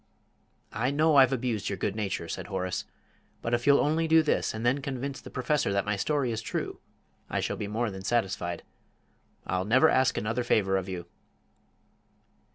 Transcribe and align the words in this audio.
"I 0.73 0.89
know 0.89 1.17
I've 1.17 1.31
abused 1.31 1.69
your 1.69 1.77
good 1.77 1.95
nature," 1.95 2.27
said 2.27 2.47
Horace; 2.47 2.85
"but 3.43 3.53
if 3.53 3.67
you'll 3.67 3.79
only 3.79 4.07
do 4.07 4.23
this, 4.23 4.51
and 4.51 4.65
then 4.65 4.81
convince 4.81 5.21
the 5.21 5.29
Professor 5.29 5.71
that 5.73 5.85
my 5.85 5.95
story 5.95 6.31
is 6.31 6.41
true, 6.41 6.79
I 7.29 7.39
shall 7.39 7.55
be 7.55 7.67
more 7.67 7.91
than 7.91 8.03
satisfied. 8.03 8.63
I'll 9.45 9.63
never 9.63 9.89
ask 9.91 10.17
another 10.17 10.43
favour 10.43 10.75
of 10.75 10.89
you!" 10.89 11.05